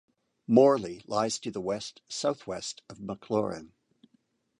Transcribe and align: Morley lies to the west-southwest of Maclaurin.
Morley 0.47 1.03
lies 1.05 1.37
to 1.37 1.51
the 1.51 1.61
west-southwest 1.61 2.81
of 2.89 2.97
Maclaurin. 2.99 3.73